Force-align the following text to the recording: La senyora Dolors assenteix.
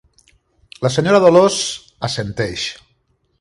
La 0.85 0.91
senyora 0.95 1.19
Dolors 1.25 1.59
assenteix. 2.09 2.65